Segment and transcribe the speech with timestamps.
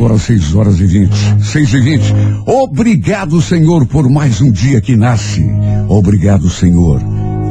[0.00, 1.44] agora 6 horas e 20.
[1.44, 2.14] 6 e 20.
[2.46, 5.44] Obrigado, Senhor, por mais um dia que nasce.
[5.90, 7.02] Obrigado, Senhor,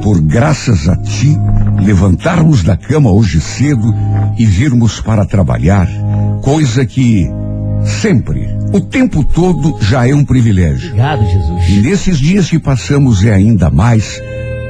[0.01, 1.37] por graças a Ti
[1.79, 3.93] levantarmos da cama hoje cedo
[4.35, 5.87] e virmos para trabalhar,
[6.41, 7.27] coisa que
[7.83, 10.87] sempre, o tempo todo já é um privilégio.
[10.87, 11.69] Obrigado, Jesus.
[11.69, 14.19] E nesses dias que passamos é ainda mais,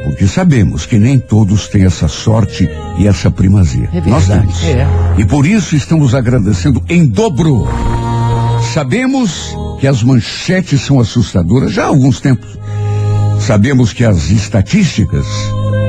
[0.10, 3.88] porque sabemos que nem todos têm essa sorte e essa primazia.
[3.94, 4.64] É Nós temos.
[4.64, 4.88] É.
[5.20, 7.68] E por isso estamos agradecendo em dobro.
[8.74, 12.50] Sabemos que as manchetes são assustadoras já há alguns tempos.
[13.40, 15.28] Sabemos que as estatísticas,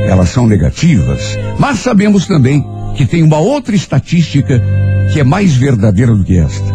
[0.06, 2.62] elas são negativas, mas sabemos também
[2.96, 4.62] que tem uma outra estatística
[5.14, 6.74] que é mais verdadeira do que esta.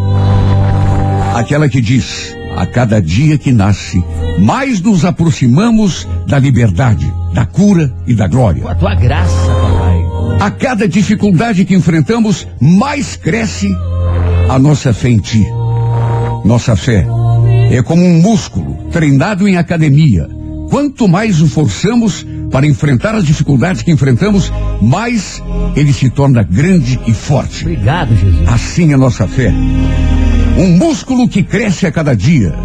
[1.36, 4.04] Aquela que diz, a cada dia que nasce,
[4.40, 8.62] mais nos aproximamos da liberdade, da cura e da glória.
[8.62, 10.06] Com a tua graça, papai.
[10.40, 13.68] A cada dificuldade que enfrentamos, mais cresce
[14.50, 15.46] a nossa fé em ti.
[16.46, 17.06] Nossa fé
[17.70, 20.30] é como um músculo treinado em academia.
[20.70, 25.44] Quanto mais o forçamos para enfrentar as dificuldades que enfrentamos, mais
[25.76, 27.66] ele se torna grande e forte.
[27.66, 28.48] Obrigado, Jesus.
[28.48, 29.54] Assim é nossa fé.
[30.58, 32.56] Um músculo que cresce a cada dia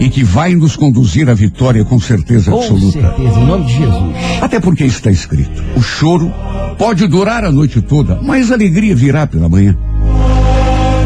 [0.00, 3.00] e que vai nos conduzir à vitória com certeza Com absoluta.
[3.00, 4.14] certeza, em nome de Jesus.
[4.40, 6.32] Até porque está escrito: o choro
[6.78, 9.76] pode durar a noite toda, mas a alegria virá pela manhã.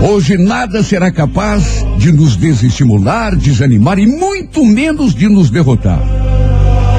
[0.09, 6.01] Hoje nada será capaz de nos desestimular, desanimar e muito menos de nos derrotar.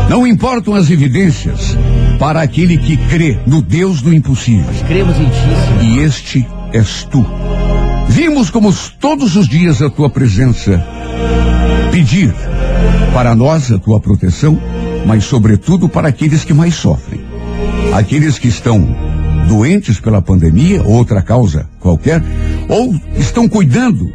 [0.10, 1.78] Não importam as evidências
[2.20, 4.66] para aquele que crê no Deus do impossível.
[4.88, 5.84] Cremos em ti, Senhor.
[5.84, 7.26] E este és tu.
[8.10, 10.84] Vimos como todos os dias a tua presença
[11.96, 12.36] pedir
[13.14, 14.62] para nós a tua proteção,
[15.06, 17.24] mas sobretudo para aqueles que mais sofrem.
[17.94, 18.86] Aqueles que estão
[19.48, 22.22] doentes pela pandemia, ou outra causa qualquer,
[22.68, 24.12] ou estão cuidando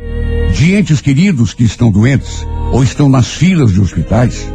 [0.52, 4.46] de entes queridos que estão doentes, ou estão nas filas de hospitais,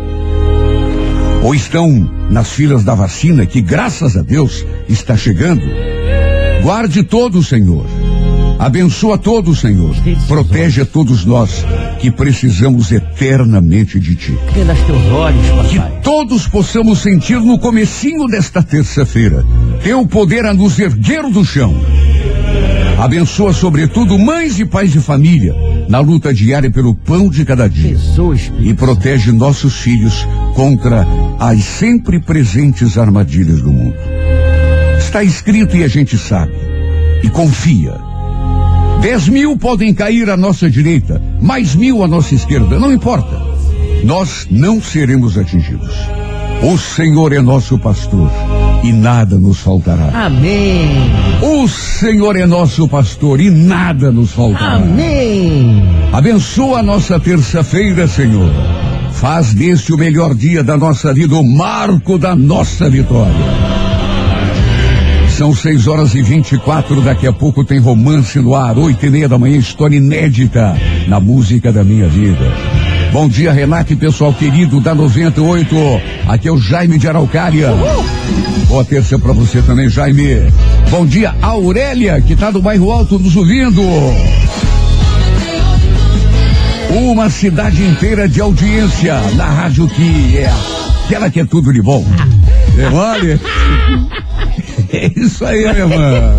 [1.41, 5.65] ou estão nas filas da vacina que, graças a Deus, está chegando.
[6.61, 7.87] Guarde todos, Senhor.
[8.57, 9.93] Abençoa todos, Senhor.
[10.27, 11.65] Protege a todos nós
[11.99, 14.31] que precisamos eternamente de Ti.
[14.31, 15.99] Nos teus olhos, Que papai.
[16.01, 19.45] todos possamos sentir no comecinho desta terça-feira
[19.83, 21.75] Teu poder a nos erguer do chão.
[22.97, 25.53] Abençoa sobretudo mães e pais de família
[25.89, 27.89] na luta diária pelo pão de cada dia.
[27.89, 31.05] Jesus, E protege nossos filhos contra
[31.37, 33.95] as sempre presentes armadilhas do mundo.
[34.97, 36.53] Está escrito e a gente sabe.
[37.21, 37.93] E confia.
[39.05, 43.39] Dez mil podem cair à nossa direita, mais mil à nossa esquerda, não importa.
[44.03, 45.95] Nós não seremos atingidos.
[46.63, 48.31] O Senhor é nosso pastor
[48.83, 50.09] e nada nos faltará.
[50.25, 51.11] Amém.
[51.39, 54.77] O Senhor é nosso pastor e nada nos faltará.
[54.77, 55.83] Amém.
[56.11, 58.51] Abençoa a nossa terça-feira, Senhor.
[59.11, 63.64] Faz deste o melhor dia da nossa vida, o marco da nossa vitória.
[65.37, 69.05] São seis horas e vinte e quatro, daqui a pouco tem romance no ar, oito
[69.05, 70.73] e meia da manhã, história inédita
[71.09, 72.53] na música da minha vida.
[73.11, 75.75] Bom dia, Renato e pessoal querido da 98.
[76.25, 77.69] Aqui é o Jaime de Araucária.
[78.69, 80.53] Boa terça pra você também, Jaime.
[80.89, 83.81] Bom dia, Aurélia, que tá do bairro Alto nos ouvindo.
[86.91, 90.49] Uma cidade inteira de audiência na rádio que é
[91.05, 92.05] aquela que é tudo de bom.
[92.89, 93.39] Mole?
[94.91, 96.35] É isso aí, minha irmã.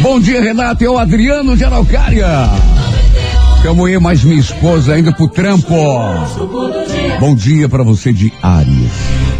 [0.00, 0.84] Bom dia, Renato.
[0.84, 2.26] É o Adriano de Araucária.
[3.62, 5.74] Tamo aí, mais minha esposa ainda pro trampo.
[7.18, 8.92] Bom dia pra você de Áries.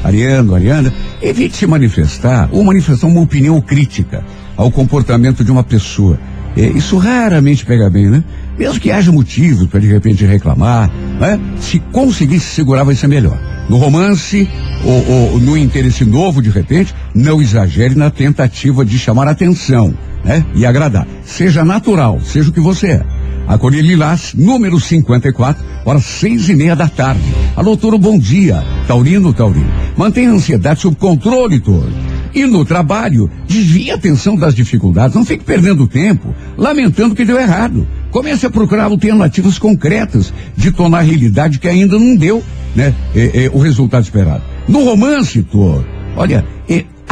[0.02, 4.24] Ariano, Ariana, evite manifestar ou manifestar uma opinião crítica
[4.56, 6.18] ao comportamento de uma pessoa.
[6.56, 8.24] É, isso raramente pega bem, né?
[8.58, 10.90] Mesmo que haja motivos para de repente reclamar,
[11.20, 11.40] né?
[11.58, 13.38] Se conseguir se segurar vai ser melhor.
[13.68, 14.48] No romance
[14.84, 20.44] ou, ou no interesse novo, de repente, não exagere na tentativa de chamar atenção, né?
[20.54, 21.06] E agradar.
[21.24, 23.06] Seja natural, seja o que você é.
[23.46, 27.22] A Colher Lilás, número 54, horas seis e meia da tarde.
[27.56, 28.62] Alô, Toro, bom dia.
[28.86, 29.70] Taurino, Taurino.
[29.96, 31.92] Mantenha a ansiedade sob controle, Toro.
[32.34, 35.14] E no trabalho, desvie a atenção das dificuldades.
[35.14, 37.86] Não fique perdendo tempo, lamentando que deu errado.
[38.14, 42.44] Comece a procurar alternativas concretas de tornar realidade que ainda não deu,
[42.76, 42.94] né?
[43.12, 44.40] é, é, o resultado esperado.
[44.68, 45.84] No romance, Toro,
[46.16, 46.46] olha,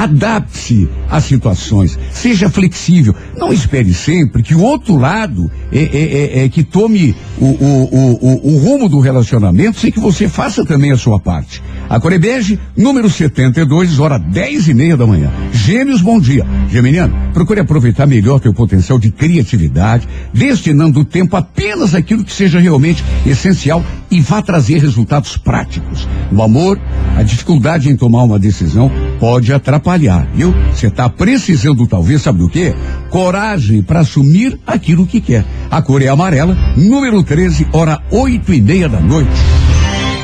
[0.02, 3.14] Adapte-se às situações, seja flexível.
[3.38, 8.19] Não espere sempre que o outro lado é, é, é, é que tome o, o,
[8.20, 11.62] o, o, rumo do relacionamento sem que você faça também a sua parte.
[11.88, 15.31] A Corebege, número 72, hora 10 e meia da manhã.
[15.52, 16.44] Gêmeos, bom dia.
[16.69, 22.58] Geminiano, procure aproveitar melhor teu potencial de criatividade, destinando o tempo apenas àquilo que seja
[22.58, 26.06] realmente essencial e vá trazer resultados práticos.
[26.30, 26.78] No amor,
[27.16, 30.54] a dificuldade em tomar uma decisão pode atrapalhar, viu?
[30.70, 32.74] Você está precisando, talvez, sabe do quê?
[33.08, 35.46] Coragem para assumir aquilo que quer.
[35.70, 39.30] A cor é amarela, número 13, hora oito e meia da noite.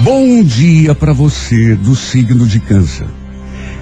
[0.02, 3.06] Bom dia para você do signo de câncer.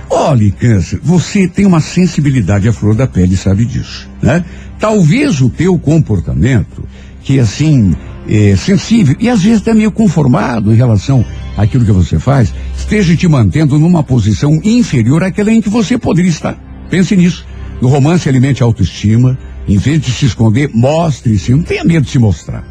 [0.08, 4.44] Olhe, câncer, você tem uma sensibilidade à flor da pele, sabe disso, né?
[4.78, 6.84] Talvez o teu comportamento,
[7.24, 7.92] que assim,
[8.28, 11.24] é sensível e às vezes até meio conformado em relação
[11.56, 16.30] àquilo que você faz, esteja te mantendo numa posição inferior àquela em que você poderia
[16.30, 16.56] estar.
[16.90, 17.46] Pense nisso.
[17.80, 19.38] No romance, alimente a autoestima.
[19.68, 21.52] Em vez de se esconder, mostre-se.
[21.52, 22.64] Não tenha medo de se mostrar.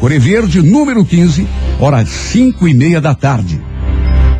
[0.00, 1.46] Core Verde, número 15,
[1.78, 3.60] horas cinco e meia da tarde.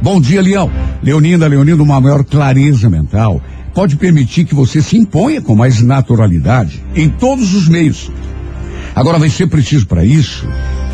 [0.02, 0.70] Bom dia, Leão.
[1.02, 3.40] Leonina, Leonino, uma maior clareza mental
[3.74, 8.10] pode permitir que você se imponha com mais naturalidade em todos os meios.
[8.94, 10.46] Agora vai ser preciso para isso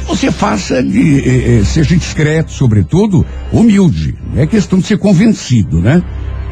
[0.06, 4.14] você faça de, eh, eh, seja discreto, sobretudo humilde.
[4.36, 6.02] É questão de ser convencido, né?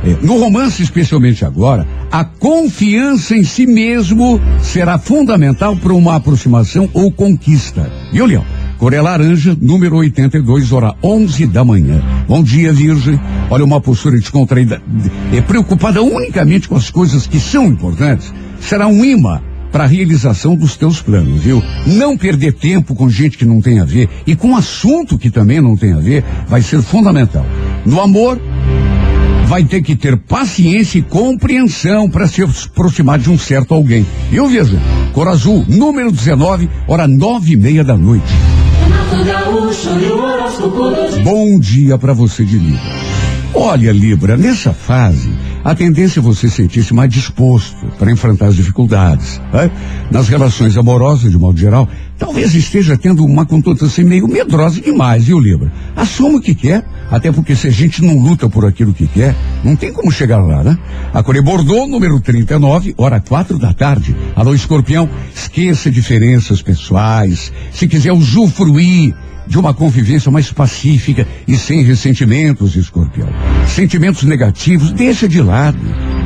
[0.04, 6.90] É, no romance, especialmente agora, a confiança em si mesmo será fundamental para uma aproximação
[6.92, 7.90] ou conquista.
[8.12, 8.44] E o Leão?
[8.76, 12.02] Coré Laranja, número 82, hora 11 da manhã.
[12.28, 13.18] Bom dia, Virgem.
[13.48, 14.82] Olha, uma postura descontraída,
[15.32, 19.40] é preocupada unicamente com as coisas que são importantes, será um imã
[19.74, 21.60] para a realização dos teus planos, viu?
[21.84, 25.60] Não perder tempo com gente que não tem a ver e com assunto que também
[25.60, 27.44] não tem a ver vai ser fundamental.
[27.84, 28.40] No amor,
[29.48, 34.06] vai ter que ter paciência e compreensão para se aproximar de um certo alguém.
[34.30, 34.78] Eu vejo,
[35.12, 38.32] Cor Azul, número 19, hora nove e meia da noite.
[41.24, 42.80] Bom dia para você de Libra.
[43.52, 45.32] Olha, Libra, nessa fase,
[45.64, 49.40] a tendência é você sentir-se mais disposto para enfrentar as dificuldades.
[49.50, 49.70] Né?
[50.10, 51.88] Nas relações amorosas, de modo geral,
[52.18, 55.72] talvez esteja tendo uma conduta assim meio medrosa demais, viu, Libra?
[55.96, 59.34] Assuma o que quer, até porque se a gente não luta por aquilo que quer,
[59.64, 60.78] não tem como chegar lá, né?
[61.14, 64.14] A Core Bordeaux, número 39, hora quatro da tarde.
[64.36, 67.50] Alô, escorpião, esqueça diferenças pessoais.
[67.72, 69.14] Se quiser usufruir
[69.46, 73.28] de uma convivência mais pacífica e sem ressentimentos, escorpião.
[73.66, 75.78] Sentimentos negativos, deixa de lado.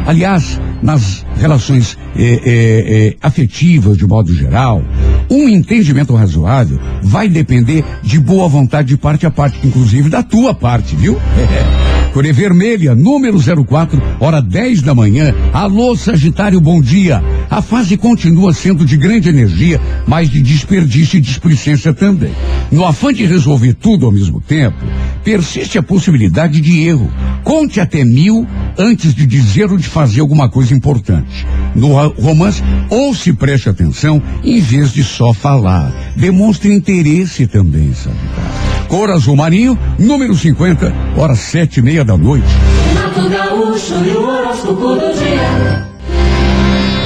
[0.06, 4.82] Aliás, nas relações eh, eh, eh, afetivas, de modo geral,
[5.30, 10.54] um entendimento razoável vai depender de boa vontade de parte a parte, inclusive da tua
[10.54, 11.18] parte, viu?
[12.18, 15.32] Core Vermelha, número 04, hora 10 da manhã.
[15.52, 17.22] Alô, Sagitário, bom dia.
[17.48, 22.32] A fase continua sendo de grande energia, mas de desperdício e displicência também.
[22.72, 24.78] No afã de resolver tudo ao mesmo tempo,
[25.22, 27.08] persiste a possibilidade de erro.
[27.44, 28.44] Conte até mil
[28.76, 31.46] antes de dizer ou de fazer alguma coisa importante.
[31.72, 35.94] No romance, ou se preste atenção em vez de só falar.
[36.16, 38.67] Demonstre interesse também, Sagitário.
[38.88, 42.46] Cor azul marinho, número 50, horas sete e meia da noite.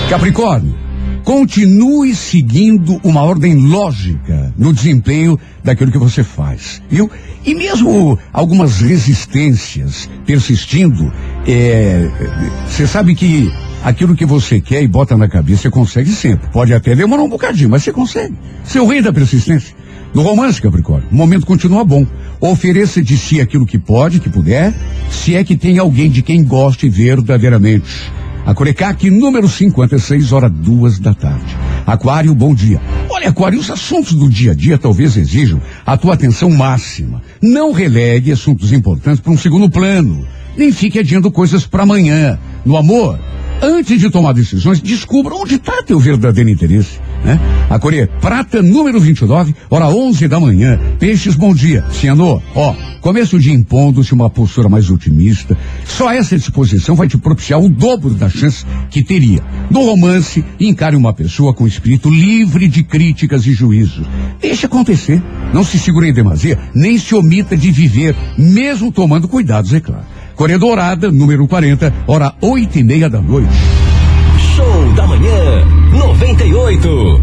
[0.08, 0.74] Capricórnio,
[1.24, 7.10] continue seguindo uma ordem lógica no desempenho daquilo que você faz, viu?
[7.44, 11.12] E mesmo algumas resistências persistindo,
[12.68, 16.48] você é, sabe que aquilo que você quer e bota na cabeça, você consegue sempre.
[16.50, 18.36] Pode até demorar um bocadinho, mas você consegue.
[18.72, 19.74] É o rei da persistência.
[20.14, 22.06] No romance, Capricórnio, o momento continua bom.
[22.38, 24.74] Ofereça de si aquilo que pode, que puder,
[25.10, 28.12] se é que tem alguém de quem goste verdadeiramente.
[28.44, 31.56] A Corecac, número 56, hora duas da tarde.
[31.86, 32.80] Aquário, bom dia.
[33.08, 37.22] Olha, Aquário, os assuntos do dia a dia talvez exijam a tua atenção máxima.
[37.40, 40.26] Não relegue assuntos importantes para um segundo plano.
[40.56, 42.38] Nem fique adiando coisas para amanhã.
[42.66, 43.18] No amor,
[43.62, 47.00] antes de tomar decisões, descubra onde está teu verdadeiro interesse.
[47.24, 47.38] Né?
[47.70, 50.78] A Coreia Prata, número 29, hora 11 da manhã.
[50.98, 51.84] Peixes, bom dia.
[51.92, 55.56] Cianô, ó, começa o dia impondo-se uma postura mais otimista.
[55.84, 59.42] Só essa disposição vai te propiciar o dobro da chance que teria.
[59.70, 64.06] No romance, encare uma pessoa com espírito livre de críticas e juízos.
[64.40, 65.22] Deixa acontecer.
[65.52, 70.04] Não se segure em demasia, nem se omita de viver, mesmo tomando cuidados, é claro.
[70.34, 73.52] Coreia Dourada, número 40, hora oito e meia da noite.
[74.56, 75.64] Show da manhã,
[76.06, 77.20] 98.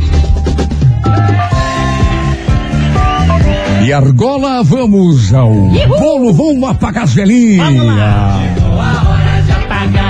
[3.86, 5.88] E Argola, vamos ao Uhul.
[6.00, 7.66] bolo, vamos apagar as velhinhas.
[7.74, 8.40] Vamos lá.
[8.56, 10.09] Chegou a hora de apagar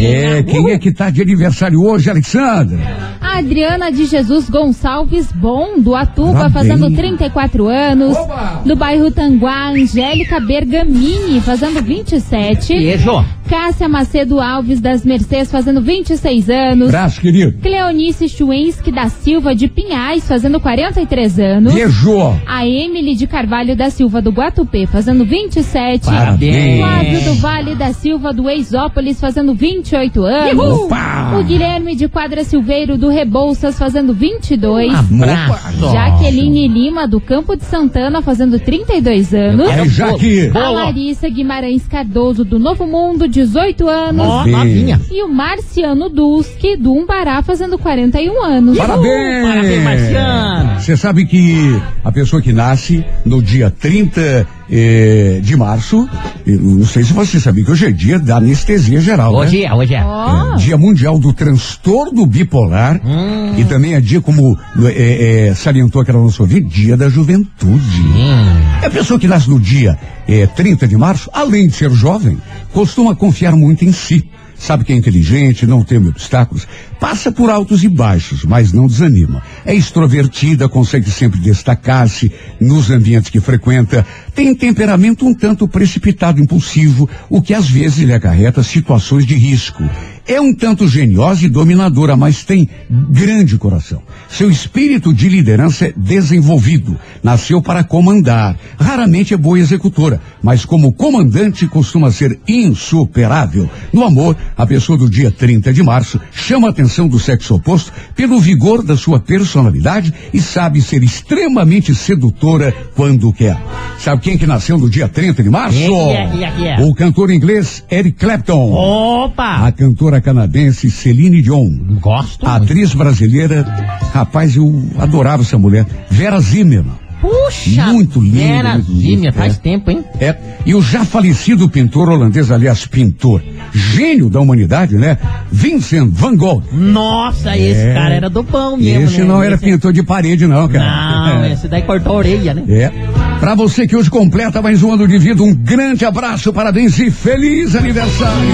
[0.00, 2.78] É, quem é que tá de aniversário hoje, Alexandra?
[3.20, 6.52] A Adriana de Jesus Gonçalves Bom, do Atuba, Parabéns.
[6.52, 8.16] fazendo 34 anos.
[8.16, 8.62] Oba!
[8.64, 12.74] Do bairro Tanguá, Angélica Bergamini, fazendo 27.
[12.74, 13.24] Beijo.
[13.48, 16.88] Cássia Macedo Alves das Mercês, fazendo 26 anos.
[16.88, 17.56] Abraço, querido.
[17.62, 21.72] Cleonice Chuensky da Silva de Pinhais, fazendo 43 anos.
[21.72, 22.18] Beijo.
[22.46, 26.04] A Emily de Carvalho da Silva do Guatupê, fazendo 27.
[26.04, 26.78] Parabéns.
[26.78, 29.54] Flávio do Vale da Silva do Exópolis, fazendo
[29.88, 30.78] 28 anos.
[30.80, 31.38] Opa!
[31.38, 34.92] O Guilherme de Quadra Silveiro do Rebouças, fazendo 22.
[34.94, 35.92] Abraço.
[35.92, 39.70] Jaqueline Lima do Campo de Santana, fazendo 32 anos.
[39.70, 40.50] É, Jaque.
[40.54, 40.68] A.
[40.70, 44.26] Larissa Guimarães Cardoso do Novo Mundo, 18 anos.
[44.26, 45.00] Ó, novinha.
[45.10, 48.76] E o Marciano Duski do Umbará, fazendo 41 anos.
[48.76, 49.48] Parabéns!
[49.48, 50.80] Parabéns, Marciano.
[50.80, 56.08] Você sabe que a pessoa que nasce no dia 30 eh, de março,
[56.46, 59.38] eu não sei se você sabia que hoje é dia da anestesia geral, né?
[59.38, 60.04] Hoje é, hoje é.
[60.04, 63.54] Ó, É, dia Mundial do Transtorno Bipolar Hum.
[63.56, 68.00] e também é dia, como é, é, salientou aquela nossa ouvinte, dia da juventude.
[68.00, 68.60] Hum.
[68.82, 72.38] É a pessoa que nasce no dia é, 30 de março, além de ser jovem,
[72.72, 74.28] costuma confiar muito em si.
[74.58, 76.66] Sabe que é inteligente, não teme obstáculos,
[76.98, 79.40] passa por altos e baixos, mas não desanima.
[79.64, 87.08] É extrovertida, consegue sempre destacar-se nos ambientes que frequenta, tem temperamento um tanto precipitado, impulsivo,
[87.30, 89.82] o que às vezes lhe acarreta situações de risco.
[90.28, 94.02] É um tanto geniosa e dominadora, mas tem grande coração.
[94.28, 96.98] Seu espírito de liderança é desenvolvido.
[97.22, 98.54] Nasceu para comandar.
[98.78, 103.70] Raramente é boa executora, mas como comandante costuma ser insuperável.
[103.90, 107.90] No amor, a pessoa do dia 30 de março chama a atenção do sexo oposto
[108.14, 113.56] pelo vigor da sua personalidade e sabe ser extremamente sedutora quando quer.
[113.98, 115.78] Sabe quem que nasceu no dia 30 de março?
[115.78, 116.80] É, é, quem é?
[116.82, 118.72] O cantor inglês Eric Clapton.
[118.72, 119.66] Opa!
[119.66, 121.70] A cantora canadense Celine Dion.
[122.00, 122.46] Gosto.
[122.46, 123.64] A atriz brasileira,
[124.12, 125.86] rapaz, eu adorava essa mulher.
[126.10, 126.96] Vera Zimmermann.
[127.20, 127.84] Puxa!
[127.86, 129.58] Muito linda, Vera muito bonita, Zimmer, faz é.
[129.58, 130.04] tempo, hein?
[130.20, 133.42] É, e o já falecido pintor holandês, aliás, pintor,
[133.74, 135.18] gênio da humanidade, né?
[135.50, 136.62] Vincent van Gogh.
[136.72, 137.92] Nossa, esse É.
[137.94, 139.24] cara era do pão mesmo, Esse né?
[139.24, 141.40] não era Esse- pintor de parede, não, cara.
[141.40, 142.62] Não, esse daí cortou a orelha, né?
[142.68, 142.92] É.
[143.40, 147.10] Pra você que hoje completa mais um ano de vida, um grande abraço, parabéns e
[147.10, 148.48] feliz aniversário.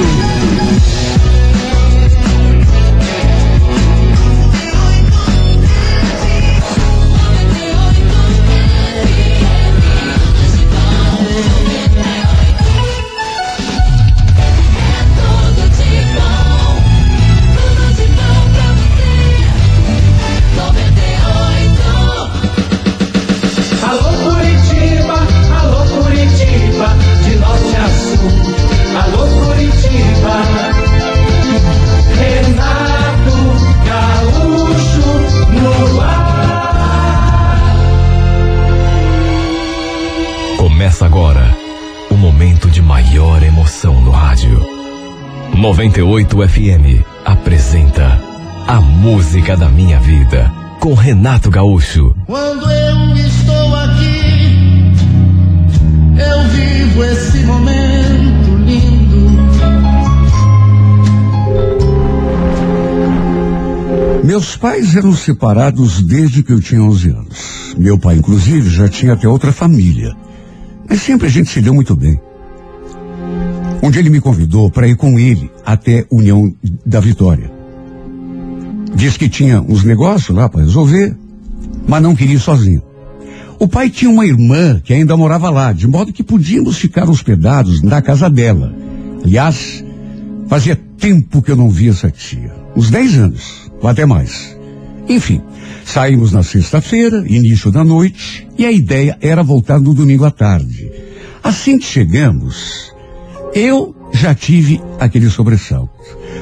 [40.85, 41.57] Começa agora
[42.11, 44.61] o momento de maior emoção no rádio.
[45.57, 48.21] 98 FM apresenta
[48.69, 52.15] A Música da Minha Vida com Renato Gaúcho.
[52.27, 54.93] Quando eu estou aqui,
[56.19, 59.31] eu vivo esse momento lindo.
[64.23, 67.75] Meus pais eram separados desde que eu tinha 11 anos.
[67.79, 70.15] Meu pai, inclusive, já tinha até outra família.
[70.89, 72.21] Mas sempre a gente se deu muito bem.
[73.83, 76.55] Um dia ele me convidou para ir com ele até União
[76.87, 77.53] da Vitória.
[78.95, 81.15] Diz que tinha uns negócios lá para resolver,
[81.87, 82.83] mas não queria ir sozinho.
[83.59, 87.83] O pai tinha uma irmã que ainda morava lá, de modo que podíamos ficar hospedados
[87.83, 88.75] na casa dela.
[89.23, 89.85] Aliás,
[90.49, 92.53] fazia tempo que eu não via essa tia.
[92.77, 94.57] Uns 10 anos, ou até mais.
[95.09, 95.43] Enfim,
[95.85, 100.91] saímos na sexta-feira, início da noite, e a ideia era voltar no domingo à tarde.
[101.43, 102.93] Assim que chegamos,
[103.55, 105.93] eu já tive aquele sobressalto.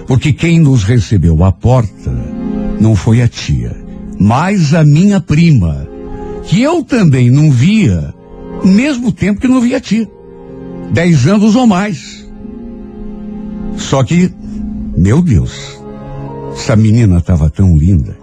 [0.07, 2.13] Porque quem nos recebeu à porta
[2.81, 3.77] não foi a tia,
[4.19, 5.89] mas a minha prima,
[6.45, 8.15] que eu também não via,
[8.65, 10.09] mesmo tempo que não via a tia.
[10.93, 12.29] Dez anos ou mais.
[13.77, 14.31] Só que,
[14.97, 15.81] meu Deus,
[16.53, 18.22] essa menina estava tão linda.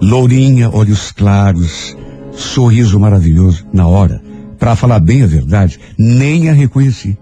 [0.00, 1.96] Lourinha, olhos claros,
[2.32, 3.66] sorriso maravilhoso.
[3.72, 4.22] Na hora,
[4.58, 7.16] para falar bem a verdade, nem a reconheci.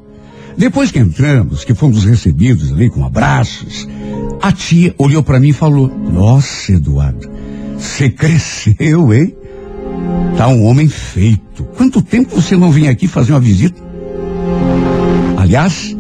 [0.57, 3.89] Depois que entramos, que fomos recebidos ali com abraços,
[4.43, 7.29] a tia olhou para mim e falou: Nossa, Eduardo,
[7.79, 9.37] você cresceu, hein?
[10.37, 11.65] Tá um homem feito.
[11.77, 13.81] Quanto tempo você não vinha aqui fazer uma visita?
[15.37, 15.97] Aliás,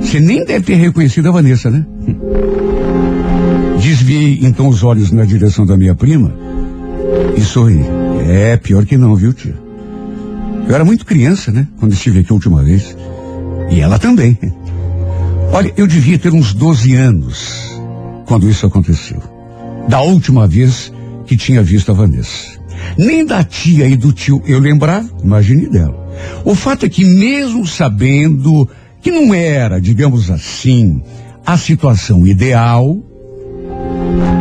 [0.00, 1.86] você nem deve ter reconhecido a Vanessa, né?
[3.80, 6.34] Desviei então os olhos na direção da minha prima
[7.36, 7.80] e sorri.
[8.28, 9.54] É pior que não, viu, tia?
[10.68, 11.66] Eu era muito criança, né?
[11.78, 12.96] Quando estive aqui a última vez.
[13.70, 14.38] E ela também.
[15.52, 17.80] Olha, eu devia ter uns 12 anos
[18.26, 19.22] quando isso aconteceu.
[19.88, 20.92] Da última vez
[21.26, 22.58] que tinha visto a Vanessa.
[22.96, 26.08] Nem da tia e do tio eu lembrava, imagine dela.
[26.44, 28.68] O fato é que mesmo sabendo
[29.00, 31.02] que não era, digamos assim,
[31.46, 33.02] a situação ideal,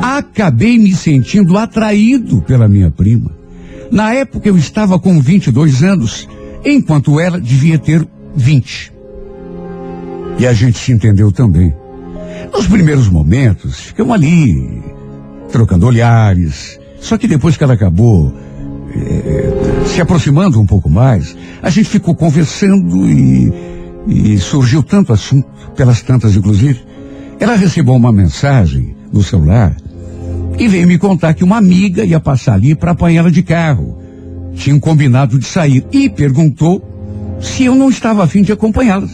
[0.01, 3.31] acabei me sentindo atraído pela minha prima.
[3.91, 6.27] Na época eu estava com 22 anos,
[6.63, 8.93] enquanto ela devia ter 20.
[10.39, 11.73] E a gente se entendeu também.
[12.53, 14.83] Nos primeiros momentos, ficamos ali,
[15.51, 16.79] trocando olhares.
[16.99, 18.33] Só que depois que ela acabou
[18.93, 23.53] eh, se aproximando um pouco mais, a gente ficou conversando e,
[24.07, 26.81] e surgiu tanto assunto, pelas tantas inclusive.
[27.39, 29.75] Ela recebeu uma mensagem no celular
[30.59, 33.97] e veio me contar que uma amiga ia passar ali para apanhá-la de carro.
[34.55, 36.81] Tinham combinado de sair e perguntou
[37.39, 39.11] se eu não estava afim de acompanhá-las.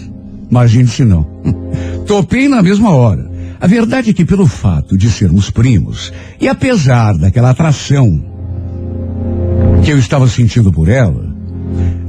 [0.50, 1.26] Imagine se não.
[2.08, 3.30] Topei na mesma hora.
[3.60, 8.24] A verdade é que pelo fato de sermos primos, e apesar daquela atração
[9.84, 11.34] que eu estava sentindo por ela,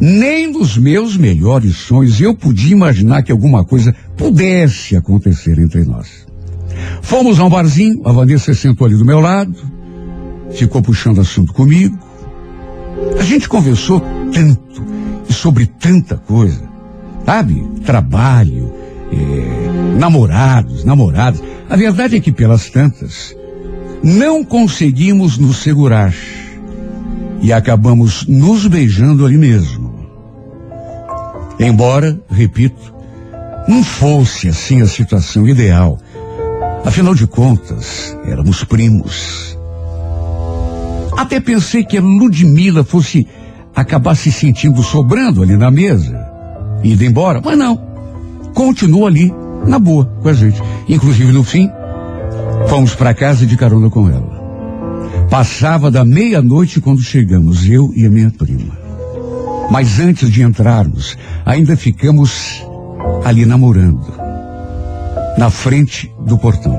[0.01, 6.25] nem nos meus melhores sonhos eu podia imaginar que alguma coisa pudesse acontecer entre nós.
[7.03, 9.55] Fomos a um barzinho, a Vanessa sentou ali do meu lado,
[10.51, 11.99] ficou puxando assunto comigo.
[13.19, 14.01] A gente conversou
[14.33, 14.83] tanto
[15.29, 16.63] e sobre tanta coisa,
[17.25, 17.65] sabe?
[17.85, 18.73] Trabalho,
[19.13, 21.43] eh, namorados, namoradas.
[21.69, 23.35] A verdade é que pelas tantas,
[24.03, 26.15] não conseguimos nos segurar
[27.41, 29.95] e acabamos nos beijando ali mesmo.
[31.59, 32.95] Embora, repito,
[33.69, 35.99] não fosse assim a situação ideal.
[36.85, 39.59] Afinal de contas, éramos primos.
[41.17, 43.27] Até pensei que a Ludmilla fosse
[43.75, 46.17] acabar se sentindo sobrando ali na mesa,
[46.83, 47.81] indo embora, mas não.
[48.55, 49.33] Continuou ali,
[49.67, 50.61] na boa, com a gente.
[50.89, 51.71] Inclusive, no fim,
[52.69, 54.45] fomos para casa de carona com ela.
[55.31, 58.79] Passava da meia-noite quando chegamos, eu e a minha prima.
[59.71, 62.65] Mas antes de entrarmos, ainda ficamos
[63.25, 64.13] ali namorando,
[65.37, 66.79] na frente do portão.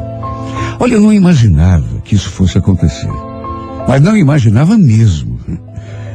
[0.79, 3.09] Olha, eu não imaginava que isso fosse acontecer.
[3.87, 5.39] Mas não imaginava mesmo.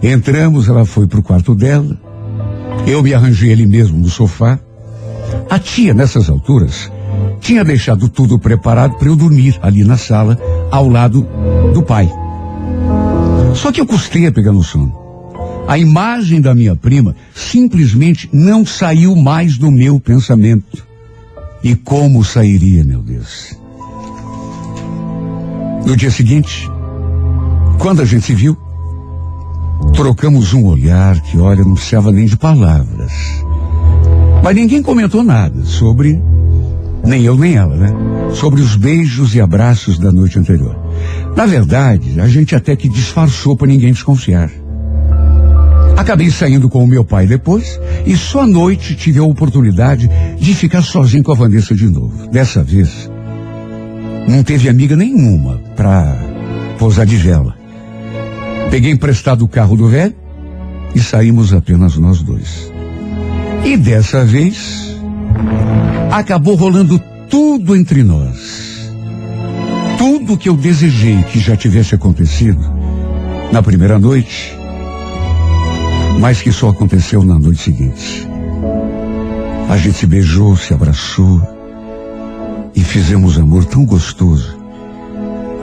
[0.02, 1.98] Entramos, ela foi pro quarto dela.
[2.86, 4.58] Eu me arranjei ali mesmo no sofá.
[5.48, 6.90] A tia, nessas alturas,
[7.40, 10.38] tinha deixado tudo preparado para eu dormir ali na sala,
[10.70, 11.26] ao lado
[11.72, 12.10] do pai.
[13.54, 14.98] Só que eu custei a pegar no sono.
[15.66, 20.89] A imagem da minha prima simplesmente não saiu mais do meu pensamento.
[21.62, 23.58] E como sairia, meu Deus?
[25.84, 26.68] No dia seguinte,
[27.78, 28.56] quando a gente se viu,
[29.94, 33.12] trocamos um olhar que, olha, não precisava nem de palavras.
[34.42, 36.20] Mas ninguém comentou nada sobre,
[37.04, 37.92] nem eu nem ela, né?
[38.34, 40.76] Sobre os beijos e abraços da noite anterior.
[41.36, 44.50] Na verdade, a gente até que disfarçou para ninguém desconfiar.
[46.00, 50.08] Acabei saindo com o meu pai depois e só à noite tive a oportunidade
[50.38, 52.26] de ficar sozinho com a Vanessa de novo.
[52.30, 53.10] Dessa vez,
[54.26, 56.16] não teve amiga nenhuma para
[56.78, 57.54] pousar de vela.
[58.70, 60.14] Peguei emprestado o carro do velho
[60.94, 62.72] e saímos apenas nós dois.
[63.62, 64.98] E dessa vez,
[66.10, 68.90] acabou rolando tudo entre nós.
[69.98, 72.64] Tudo que eu desejei que já tivesse acontecido
[73.52, 74.58] na primeira noite,
[76.20, 78.28] mas que só aconteceu na noite seguinte.
[79.70, 81.40] A gente se beijou, se abraçou
[82.74, 84.54] e fizemos amor tão gostoso,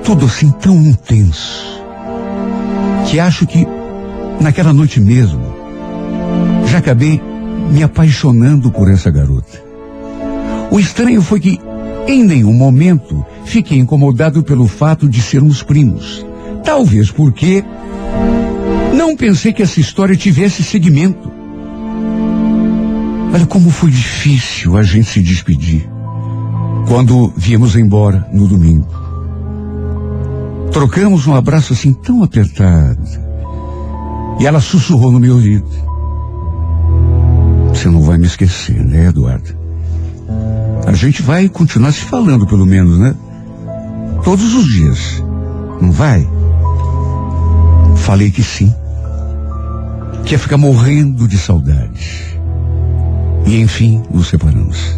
[0.04, 1.80] tudo assim tão intenso,
[3.06, 3.67] que acho que
[4.41, 5.41] naquela noite mesmo
[6.65, 7.22] já acabei
[7.70, 9.62] me apaixonando por essa garota.
[10.72, 11.60] O estranho foi que
[12.08, 16.26] em nenhum momento fiquei incomodado pelo fato de sermos primos.
[16.63, 17.63] Talvez porque
[18.93, 21.32] não pensei que essa história tivesse seguimento.
[23.34, 25.88] Olha como foi difícil a gente se despedir
[26.88, 28.88] quando viemos embora no domingo.
[30.71, 33.28] Trocamos um abraço assim tão apertado.
[34.39, 35.67] E ela sussurrou no meu ouvido.
[37.69, 39.56] Você não vai me esquecer, né, Eduardo?
[40.86, 43.15] A gente vai continuar se falando, pelo menos, né?
[44.23, 45.23] Todos os dias.
[45.82, 46.28] Não vai?
[48.08, 48.74] Falei que sim.
[50.24, 52.39] Que ia ficar morrendo de saudade.
[53.46, 54.98] E enfim, nos separamos.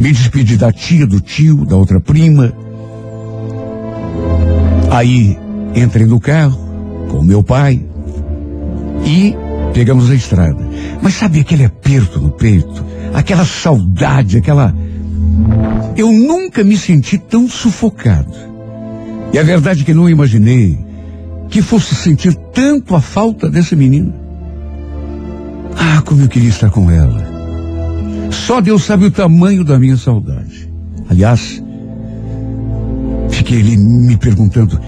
[0.00, 2.52] Me despedi da tia, do tio, da outra prima.
[4.88, 5.36] Aí
[5.74, 6.56] entrei no carro
[7.10, 7.84] com meu pai
[9.04, 9.34] e
[9.74, 10.64] pegamos a estrada.
[11.02, 12.84] Mas sabe aquele aperto no peito?
[13.12, 14.72] Aquela saudade, aquela.
[15.96, 18.32] Eu nunca me senti tão sufocado.
[19.32, 20.86] E a verdade é que não imaginei
[21.48, 24.12] que fosse sentir tanto a falta dessa menina.
[25.76, 27.26] Ah, como eu queria estar com ela.
[28.30, 30.70] Só Deus sabe o tamanho da minha saudade.
[31.08, 31.62] Aliás,
[33.30, 34.78] fiquei ali me perguntando: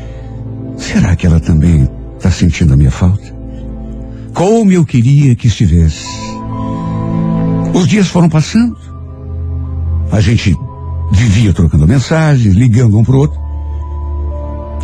[0.76, 3.34] será que ela também está sentindo a minha falta?
[4.34, 6.06] Como eu queria que estivesse.
[7.72, 8.76] Os dias foram passando.
[10.12, 10.56] A gente
[11.12, 13.40] vivia trocando mensagens, ligando um pro outro.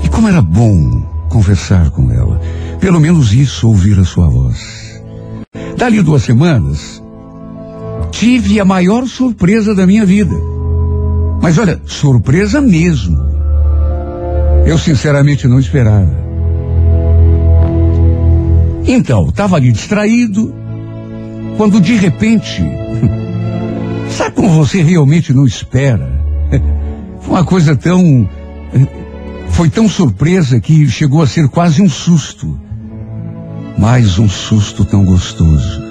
[0.04, 2.40] E como era bom conversar com ela.
[2.80, 5.02] Pelo menos isso, ouvir a sua voz.
[5.76, 7.02] Dali duas semanas,
[8.10, 10.34] tive a maior surpresa da minha vida.
[11.42, 13.18] Mas olha, surpresa mesmo.
[14.66, 16.26] Eu sinceramente não esperava.
[18.86, 20.54] Então, estava ali distraído,
[21.56, 22.62] quando de repente,
[24.10, 26.08] sabe como você realmente não espera?
[27.20, 28.28] Foi uma coisa tão.
[29.56, 32.60] Foi tão surpresa que chegou a ser quase um susto.
[33.78, 35.82] Mais um susto tão gostoso.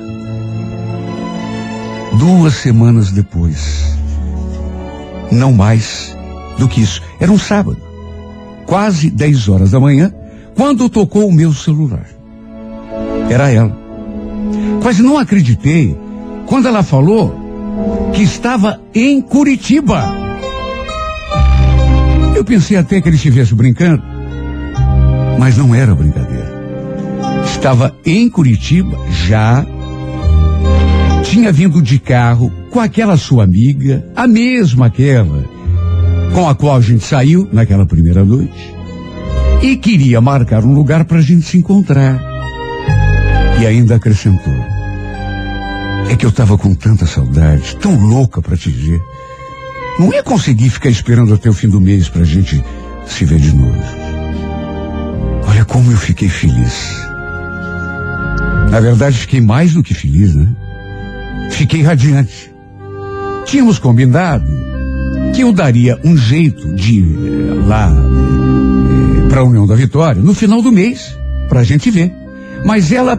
[2.19, 3.97] Duas semanas depois.
[5.31, 6.15] Não mais
[6.59, 7.01] do que isso.
[7.19, 7.81] Era um sábado.
[8.67, 10.13] Quase 10 horas da manhã,
[10.55, 12.05] quando tocou o meu celular.
[13.31, 13.75] Era ela.
[14.83, 15.97] Quase não acreditei
[16.45, 17.35] quando ela falou
[18.13, 20.24] que estava em Curitiba.
[22.35, 24.03] Eu pensei até que ele estivesse brincando,
[25.39, 26.53] mas não era brincadeira.
[27.45, 29.65] Estava em Curitiba já,
[31.23, 35.55] tinha vindo de carro com aquela sua amiga, a mesma aquela
[36.35, 38.75] com a qual a gente saiu naquela primeira noite,
[39.61, 42.19] e queria marcar um lugar para a gente se encontrar.
[43.61, 44.53] E ainda acrescentou:
[46.09, 49.01] É que eu estava com tanta saudade, tão louca para te ver.
[49.97, 52.63] Não ia conseguir ficar esperando até o fim do mês para a gente
[53.07, 53.81] se ver de novo.
[55.47, 57.05] Olha como eu fiquei feliz.
[58.69, 60.47] Na verdade, fiquei mais do que feliz, né?
[61.51, 62.53] Fiquei radiante.
[63.45, 64.45] Tínhamos combinado
[65.33, 67.95] que eu daria um jeito de ir eh, lá
[69.29, 72.11] para a União da Vitória no final do mês, para a gente ver.
[72.65, 73.17] Mas ela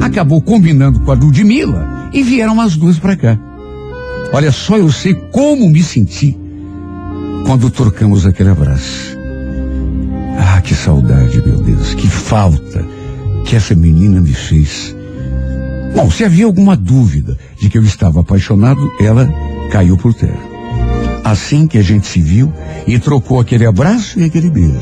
[0.00, 3.38] acabou combinando com a Ludmilla e vieram as duas para cá.
[4.34, 6.36] Olha só, eu sei como me senti
[7.46, 9.16] quando trocamos aquele abraço.
[10.36, 12.84] Ah, que saudade, meu Deus, que falta
[13.44, 14.92] que essa menina me fez.
[15.94, 19.32] Bom, se havia alguma dúvida de que eu estava apaixonado, ela
[19.70, 20.42] caiu por terra.
[21.22, 22.52] Assim que a gente se viu
[22.88, 24.80] e trocou aquele abraço e aquele beijo.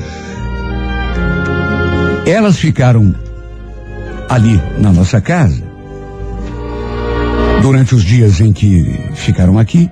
[2.24, 3.14] Elas ficaram
[4.30, 5.71] ali na nossa casa.
[7.62, 9.88] Durante os dias em que ficaram aqui,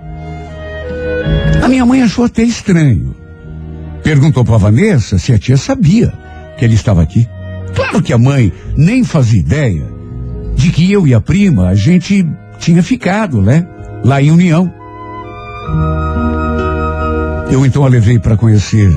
[1.63, 3.15] a minha mãe achou até estranho.
[4.03, 6.13] Perguntou para Vanessa se a tia sabia
[6.59, 7.29] que ele estava aqui.
[7.75, 9.87] Claro que a mãe nem fazia ideia
[10.57, 12.27] de que eu e a prima a gente
[12.59, 13.67] tinha ficado, né?
[14.05, 14.73] Lá em União.
[17.51, 18.91] Eu então a levei para conhecer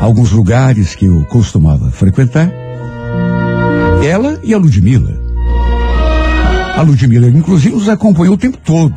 [0.00, 2.50] alguns lugares que eu costumava frequentar.
[4.04, 5.17] Ela e a Ludmilla.
[6.78, 8.94] A Ludmilla, inclusive, os acompanhou o tempo todo.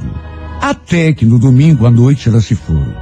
[0.62, 2.94] Até que no domingo à noite elas se foram.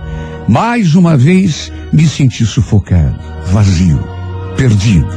[0.47, 3.19] Mais uma vez me senti sufocado,
[3.51, 3.99] vazio,
[4.55, 5.09] perdido.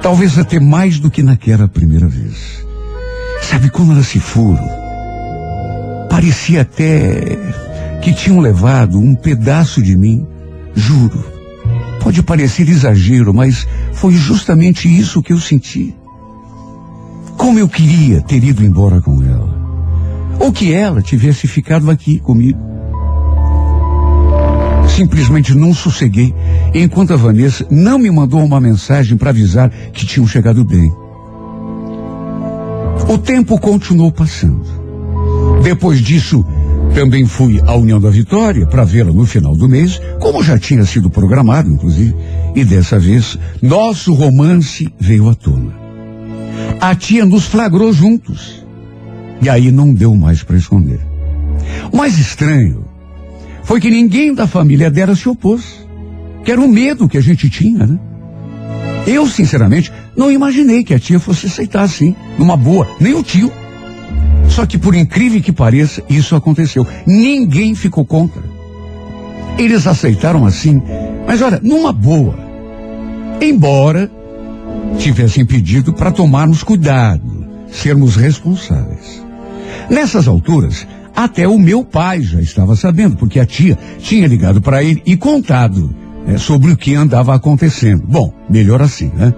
[0.00, 2.64] Talvez até mais do que naquela primeira vez.
[3.42, 4.66] Sabe quando elas se foram?
[6.08, 7.38] Parecia até
[8.00, 10.26] que tinham levado um pedaço de mim,
[10.74, 11.22] juro.
[12.00, 15.94] Pode parecer exagero, mas foi justamente isso que eu senti.
[17.44, 19.54] Como eu queria ter ido embora com ela.
[20.40, 22.58] Ou que ela tivesse ficado aqui comigo.
[24.88, 26.34] Simplesmente não sosseguei
[26.72, 30.90] enquanto a Vanessa não me mandou uma mensagem para avisar que tinham chegado bem.
[33.10, 34.64] O tempo continuou passando.
[35.62, 36.42] Depois disso,
[36.94, 40.86] também fui à União da Vitória para vê-la no final do mês, como já tinha
[40.86, 42.16] sido programado, inclusive,
[42.54, 45.83] e dessa vez nosso romance veio à tona.
[46.80, 48.64] A tia nos flagrou juntos.
[49.40, 51.00] E aí não deu mais para esconder.
[51.92, 52.84] O mais estranho
[53.62, 55.86] foi que ninguém da família dela se opôs.
[56.44, 57.98] Que era o medo que a gente tinha, né?
[59.06, 63.50] Eu, sinceramente, não imaginei que a tia fosse aceitar assim, numa boa, nem o tio.
[64.48, 66.86] Só que por incrível que pareça, isso aconteceu.
[67.06, 68.42] Ninguém ficou contra.
[69.58, 70.82] Eles aceitaram assim,
[71.26, 72.34] mas olha, numa boa.
[73.40, 74.10] Embora
[74.98, 79.24] tivessem pedido para tomarmos cuidado, sermos responsáveis.
[79.90, 84.82] Nessas alturas, até o meu pai já estava sabendo, porque a tia tinha ligado para
[84.82, 85.94] ele e contado
[86.26, 88.04] eh, sobre o que andava acontecendo.
[88.06, 89.32] Bom, melhor assim, né?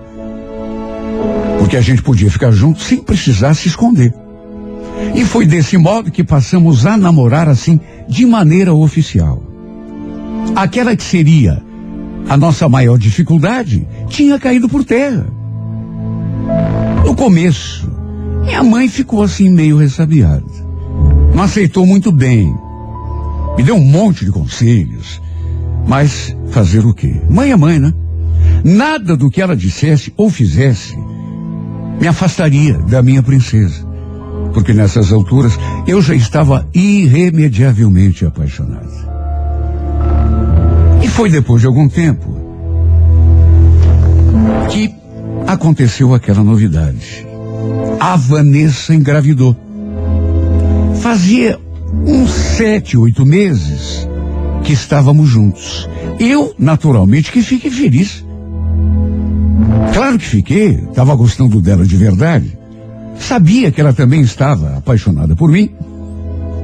[1.59, 4.15] Porque a gente podia ficar junto sem precisar se esconder.
[5.15, 9.43] E foi desse modo que passamos a namorar assim, de maneira oficial.
[10.55, 11.63] Aquela que seria
[12.29, 15.27] a nossa maior dificuldade tinha caído por terra.
[17.17, 17.91] Começo,
[18.45, 20.45] minha mãe ficou assim meio ressabiada.
[21.35, 22.55] Não aceitou muito bem.
[23.57, 25.21] Me deu um monte de conselhos.
[25.87, 27.21] Mas fazer o quê?
[27.29, 27.93] Mãe é mãe, né?
[28.63, 30.97] Nada do que ela dissesse ou fizesse
[32.01, 33.87] me afastaria da minha princesa.
[34.53, 38.93] Porque nessas alturas eu já estava irremediavelmente apaixonado.
[41.03, 42.37] E foi depois de algum tempo
[44.71, 44.89] que
[45.47, 47.27] aconteceu aquela novidade.
[48.01, 49.57] A Vanessa engravidou.
[51.01, 51.59] Fazia
[52.05, 54.09] uns sete, oito meses
[54.65, 55.89] que estávamos juntos.
[56.19, 58.25] Eu, naturalmente, que fiquei feliz.
[59.95, 62.59] Claro que fiquei, estava gostando dela de verdade.
[63.19, 65.71] Sabia que ela também estava apaixonada por mim.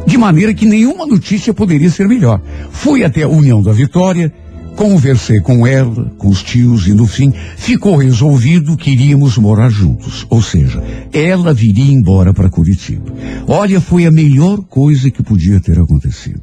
[0.07, 2.40] De maneira que nenhuma notícia poderia ser melhor.
[2.71, 4.33] Fui até a União da Vitória,
[4.77, 10.27] conversei com ela, com os tios e no fim ficou resolvido que iríamos morar juntos.
[10.29, 10.83] Ou seja,
[11.13, 13.13] ela viria embora para Curitiba.
[13.47, 16.43] Olha, foi a melhor coisa que podia ter acontecido.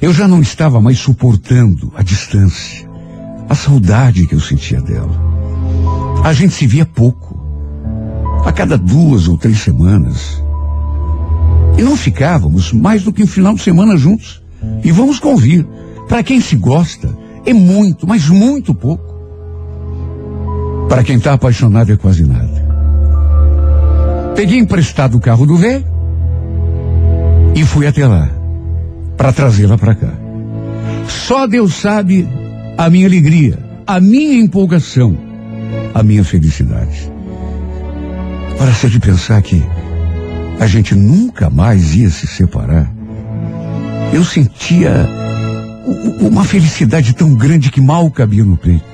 [0.00, 2.88] Eu já não estava mais suportando a distância,
[3.48, 5.18] a saudade que eu sentia dela.
[6.22, 7.40] A gente se via pouco,
[8.44, 10.42] a cada duas ou três semanas.
[11.76, 14.42] E não ficávamos mais do que um final de semana juntos.
[14.84, 15.66] E vamos convir,
[16.08, 19.10] para quem se gosta, é muito, mas muito pouco.
[20.88, 22.68] Para quem está apaixonado é quase nada.
[24.34, 25.84] Peguei emprestado o carro do velho
[27.54, 28.28] e fui até lá
[29.16, 30.12] para trazê-la para cá.
[31.06, 32.26] Só Deus sabe
[32.78, 35.16] a minha alegria, a minha empolgação,
[35.92, 37.12] a minha felicidade.
[38.56, 39.62] Para ser de pensar que
[40.58, 42.90] a gente nunca mais ia se separar,
[44.12, 45.06] eu sentia
[46.20, 48.84] uma felicidade tão grande que mal cabia no peito.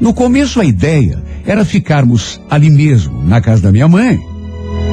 [0.00, 4.20] No começo a ideia era ficarmos ali mesmo, na casa da minha mãe.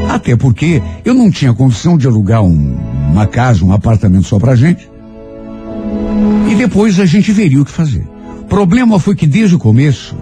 [0.09, 2.75] Até porque eu não tinha condição de alugar um-
[3.11, 4.89] uma casa, um apartamento só pra gente.
[6.49, 8.07] E depois a gente veria o que fazer.
[8.41, 10.15] O problema foi que desde o começo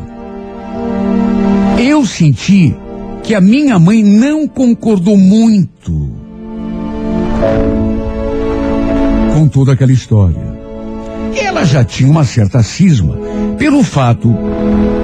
[1.78, 2.76] eu senti
[3.24, 6.10] que a minha mãe não concordou muito
[9.34, 10.47] com toda aquela história.
[11.40, 13.18] Ela já tinha uma certa cisma
[13.58, 14.34] pelo fato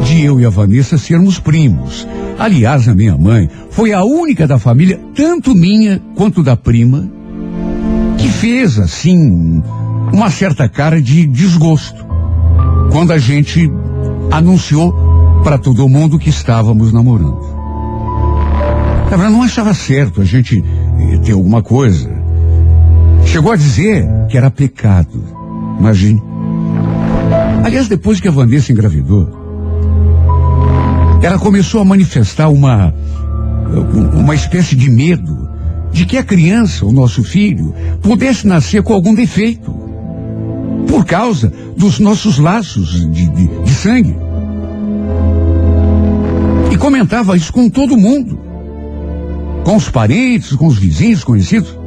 [0.03, 2.07] de eu e a Vanessa sermos primos.
[2.37, 7.09] Aliás, a minha mãe foi a única da família, tanto minha quanto da prima,
[8.17, 9.61] que fez, assim,
[10.11, 12.05] uma certa cara de desgosto
[12.91, 13.69] quando a gente
[14.31, 14.93] anunciou
[15.43, 17.53] para todo mundo que estávamos namorando.
[19.11, 20.63] Ela não achava certo a gente
[20.99, 22.09] eh, ter alguma coisa.
[23.25, 25.23] Chegou a dizer que era pecado.
[25.79, 26.21] Imagine.
[27.63, 29.29] Aliás, depois que a Vanessa engravidou,
[31.21, 32.93] ela começou a manifestar uma,
[34.13, 35.49] uma espécie de medo
[35.93, 39.73] de que a criança, o nosso filho, pudesse nascer com algum defeito.
[40.87, 44.15] Por causa dos nossos laços de, de, de sangue.
[46.71, 48.39] E comentava isso com todo mundo.
[49.63, 51.77] Com os parentes, com os vizinhos conhecidos.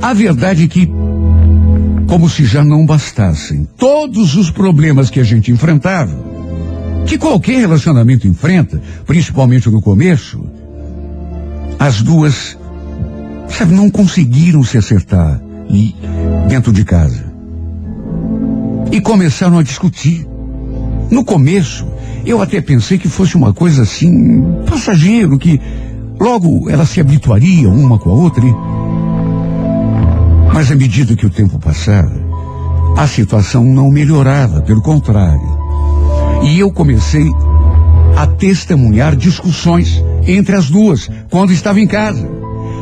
[0.00, 0.90] A verdade é que,
[2.10, 6.12] como se já não bastassem todos os problemas que a gente enfrentava,
[7.06, 10.44] que qualquer relacionamento enfrenta, principalmente no começo,
[11.78, 12.58] as duas,
[13.48, 15.94] sabe, não conseguiram se acertar e,
[16.48, 17.32] dentro de casa.
[18.90, 20.26] E começaram a discutir.
[21.12, 21.86] No começo,
[22.26, 25.60] eu até pensei que fosse uma coisa assim, passageiro, que
[26.18, 28.44] logo elas se habituariam uma com a outra.
[28.44, 28.79] E...
[30.52, 32.12] Mas à medida que o tempo passava,
[32.96, 35.58] a situação não melhorava, pelo contrário.
[36.42, 37.30] E eu comecei
[38.16, 42.28] a testemunhar discussões entre as duas quando estava em casa.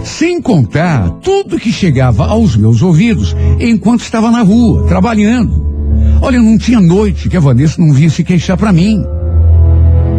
[0.05, 5.67] Sem contar tudo que chegava aos meus ouvidos enquanto estava na rua, trabalhando.
[6.21, 9.05] Olha, não tinha noite que a Vanessa não vinha se queixar para mim.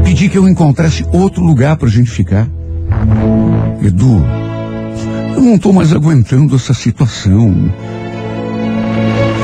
[0.03, 2.47] Pedi que eu encontrasse outro lugar para a gente ficar.
[3.81, 4.21] Edu,
[5.39, 7.73] Eu não estou mais aguentando essa situação.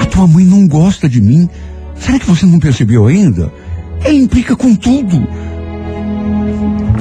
[0.01, 1.49] A tua mãe não gosta de mim.
[1.95, 3.49] Será que você não percebeu ainda?
[4.03, 5.25] Ela implica com tudo.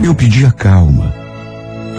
[0.01, 1.13] Eu pedi a calma.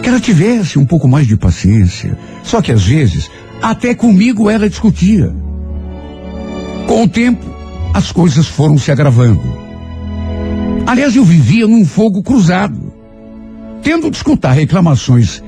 [0.02, 2.18] Que ela tivesse um pouco mais de paciência.
[2.42, 3.30] Só que às vezes,
[3.60, 5.34] até comigo ela discutia.
[6.86, 7.44] Com o tempo,
[7.92, 9.42] as coisas foram se agravando.
[10.86, 12.90] Aliás, eu vivia num fogo cruzado,
[13.82, 15.42] tendo de escutar reclamações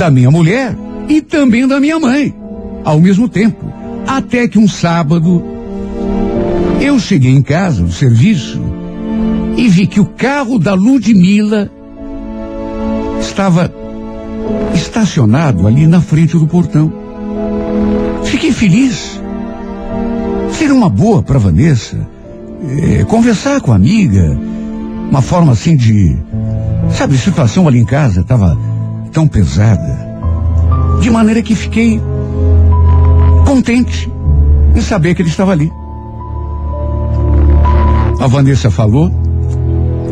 [0.00, 0.74] da minha mulher
[1.10, 2.34] e também da minha mãe,
[2.82, 3.70] ao mesmo tempo.
[4.06, 5.44] Até que um sábado,
[6.80, 8.62] eu cheguei em casa do serviço
[9.58, 11.70] e vi que o carro da Ludmilla
[13.20, 13.70] estava
[14.74, 16.90] estacionado ali na frente do portão.
[18.24, 19.20] Fiquei feliz.
[20.52, 22.08] Seria uma boa para Vanessa
[22.62, 24.34] eh, conversar com a amiga,
[25.10, 26.16] uma forma assim de,
[26.90, 28.69] sabe, situação ali em casa estava
[29.12, 30.08] tão pesada,
[31.00, 32.00] de maneira que fiquei
[33.46, 34.10] contente
[34.74, 35.70] em saber que ele estava ali.
[38.20, 39.10] A Vanessa falou.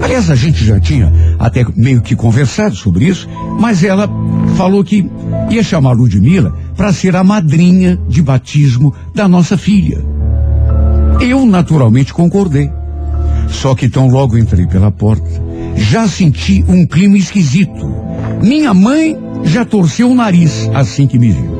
[0.01, 3.29] Aliás, a gente já tinha até meio que conversado sobre isso,
[3.61, 4.09] mas ela
[4.57, 5.11] falou que
[5.51, 10.03] ia chamar Ludmilla para ser a madrinha de batismo da nossa filha.
[11.21, 12.71] Eu naturalmente concordei.
[13.49, 15.29] Só que tão logo entrei pela porta,
[15.75, 18.08] já senti um clima esquisito.
[18.43, 21.59] Minha mãe já torceu o nariz assim que me viu.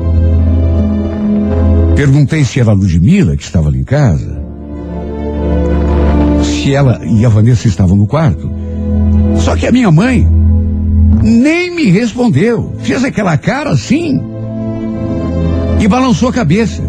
[1.95, 4.41] Perguntei se era a Ludmilla que estava ali em casa.
[6.43, 8.49] Se ela e a Vanessa estavam no quarto.
[9.37, 10.27] Só que a minha mãe
[11.21, 12.73] nem me respondeu.
[12.79, 14.21] Fez aquela cara assim
[15.79, 16.81] e balançou a cabeça.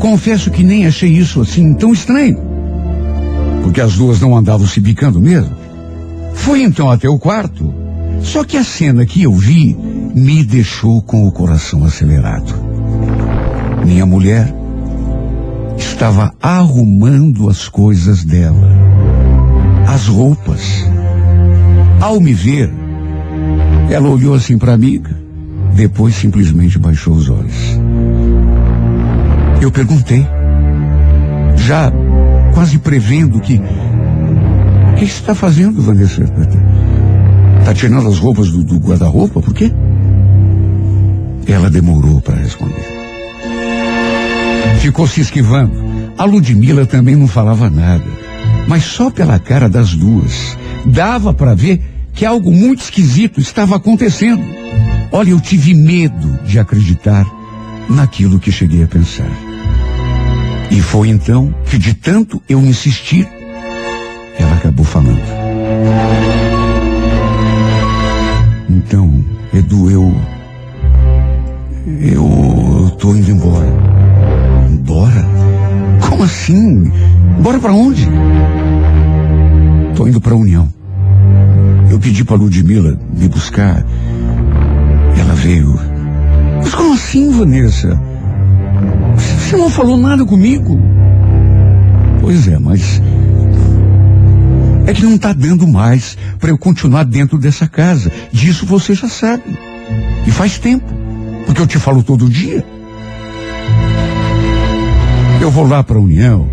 [0.00, 2.38] Confesso que nem achei isso assim tão estranho.
[3.62, 5.54] Porque as duas não andavam se bicando mesmo.
[6.34, 7.77] Fui então até o quarto.
[8.22, 9.76] Só que a cena que eu vi
[10.14, 12.54] me deixou com o coração acelerado.
[13.84, 14.52] Minha mulher
[15.76, 18.68] estava arrumando as coisas dela.
[19.86, 20.84] As roupas.
[22.00, 22.70] Ao me ver,
[23.90, 25.10] ela olhou assim para a amiga,
[25.74, 27.78] depois simplesmente baixou os olhos.
[29.60, 30.26] Eu perguntei,
[31.56, 31.90] já
[32.54, 33.60] quase prevendo que.
[34.92, 36.24] O que está fazendo, Vanessa?
[37.68, 39.42] Está tirando as roupas do, do guarda-roupa?
[39.42, 39.70] Por quê?
[41.46, 42.82] Ela demorou para responder.
[44.80, 45.74] Ficou se esquivando.
[46.16, 48.06] A Ludmilla também não falava nada.
[48.66, 51.82] Mas só pela cara das duas, dava para ver
[52.14, 54.42] que algo muito esquisito estava acontecendo.
[55.12, 57.26] Olha, eu tive medo de acreditar
[57.86, 59.30] naquilo que cheguei a pensar.
[60.70, 63.28] E foi então que, de tanto eu insistir,
[64.38, 65.47] ela acabou falando.
[68.68, 70.14] Então, Edu, eu.
[71.86, 73.66] Eu tô indo embora.
[74.70, 75.24] Embora?
[76.08, 76.92] Como assim?
[77.38, 78.06] Embora pra onde?
[79.96, 80.68] Tô indo pra União.
[81.90, 83.84] Eu pedi pra Ludmilla me buscar.
[85.18, 85.74] Ela veio.
[86.58, 87.98] Mas como assim, Vanessa?
[89.16, 90.78] Você não falou nada comigo?
[92.20, 93.00] Pois é, mas.
[94.88, 98.10] É que não tá dando mais para eu continuar dentro dessa casa.
[98.32, 99.42] Disso você já sabe.
[100.26, 100.86] E faz tempo.
[101.44, 102.64] Porque eu te falo todo dia.
[105.42, 106.48] Eu vou lá para a União,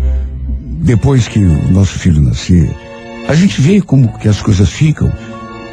[0.82, 2.70] depois que o nosso filho nascer.
[3.26, 5.10] A gente vê como que as coisas ficam.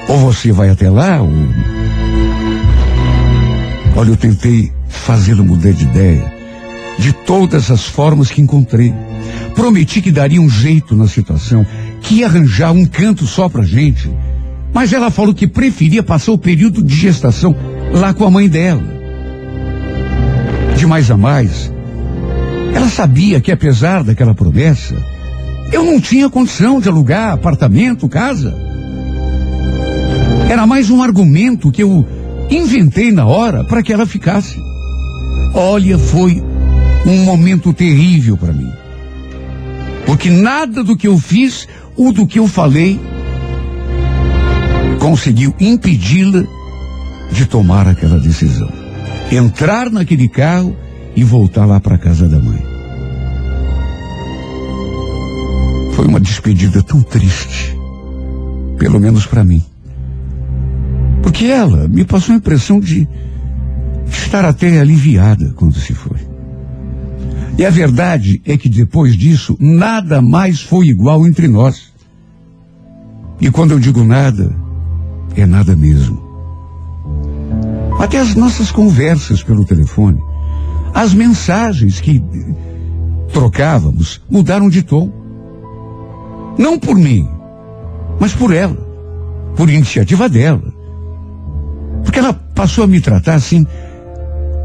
[0.07, 1.33] Ou você vai até lá, ou.
[3.97, 6.33] Olha, eu tentei fazê-lo mudar de ideia.
[6.97, 8.93] De todas as formas que encontrei.
[9.53, 11.65] Prometi que daria um jeito na situação,
[12.03, 14.11] que arranjar um canto só pra gente.
[14.73, 17.55] Mas ela falou que preferia passar o período de gestação
[17.93, 18.83] lá com a mãe dela.
[20.77, 21.71] De mais a mais,
[22.73, 24.95] ela sabia que apesar daquela promessa,
[25.71, 28.53] eu não tinha condição de alugar apartamento, casa.
[30.49, 32.05] Era mais um argumento que eu
[32.49, 34.59] inventei na hora para que ela ficasse.
[35.53, 36.43] Olha, foi
[37.05, 38.71] um momento terrível para mim.
[40.05, 42.99] Porque nada do que eu fiz ou do que eu falei
[44.99, 46.43] conseguiu impedi-la
[47.31, 48.71] de tomar aquela decisão.
[49.31, 50.75] Entrar naquele carro
[51.15, 52.63] e voltar lá para casa da mãe.
[55.93, 57.77] Foi uma despedida tão triste,
[58.77, 59.63] pelo menos para mim.
[61.21, 63.07] Porque ela me passou a impressão de
[64.07, 66.12] estar até aliviada quando se foi.
[67.57, 71.93] E a verdade é que depois disso, nada mais foi igual entre nós.
[73.39, 74.55] E quando eu digo nada,
[75.35, 76.21] é nada mesmo.
[77.99, 80.19] Até as nossas conversas pelo telefone,
[80.93, 82.23] as mensagens que
[83.31, 85.11] trocávamos mudaram de tom.
[86.57, 87.27] Não por mim,
[88.19, 88.77] mas por ela,
[89.55, 90.73] por iniciativa dela.
[92.03, 93.65] Porque ela passou a me tratar assim,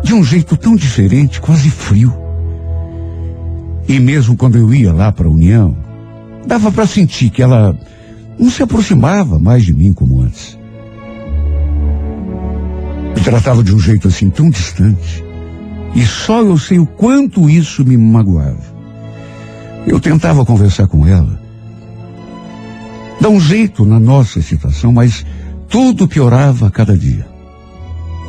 [0.03, 2.28] de um jeito tão diferente, quase frio.
[3.89, 5.75] E mesmo quando eu ia lá para a União,
[6.47, 7.75] dava para sentir que ela
[8.39, 10.59] não se aproximava mais de mim como antes.
[13.17, 15.25] Me tratava de um jeito assim tão distante.
[15.95, 18.77] E só eu sei o quanto isso me magoava.
[19.87, 21.41] Eu tentava conversar com ela,
[23.19, 25.25] dar um jeito na nossa situação, mas
[25.67, 27.27] tudo piorava a cada dia.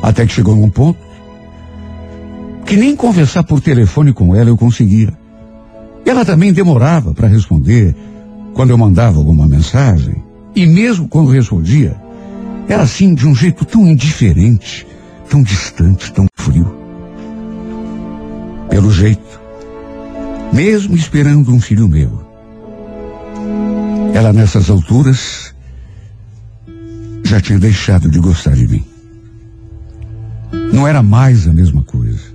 [0.02, 0.98] Até que chegou num ponto
[2.64, 5.19] que nem conversar por telefone com ela eu conseguia.
[6.04, 7.94] Ela também demorava para responder
[8.54, 10.22] quando eu mandava alguma mensagem.
[10.54, 11.96] E mesmo quando respondia,
[12.68, 14.86] era assim de um jeito tão indiferente,
[15.28, 16.72] tão distante, tão frio.
[18.68, 19.40] Pelo jeito,
[20.52, 22.22] mesmo esperando um filho meu,
[24.14, 25.54] ela nessas alturas
[27.24, 28.84] já tinha deixado de gostar de mim.
[30.72, 32.29] Não era mais a mesma coisa.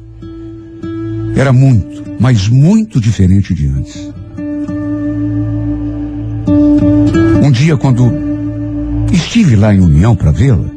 [1.35, 4.09] Era muito, mas muito diferente de antes.
[7.43, 8.09] Um dia, quando
[9.11, 10.69] estive lá em União para vê-la,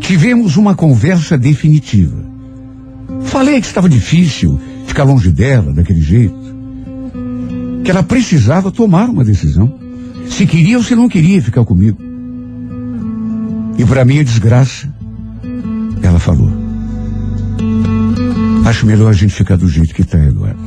[0.00, 2.24] tivemos uma conversa definitiva.
[3.22, 6.36] Falei que estava difícil ficar longe dela daquele jeito.
[7.82, 9.74] Que ela precisava tomar uma decisão.
[10.28, 11.98] Se queria ou se não queria ficar comigo.
[13.78, 14.92] E para minha desgraça,
[16.02, 16.65] ela falou:
[18.66, 20.58] Acho melhor a gente ficar do jeito que está, Eduardo.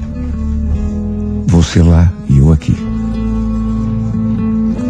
[1.47, 2.73] Você lá e eu aqui.